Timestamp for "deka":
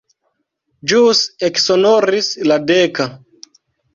2.71-3.09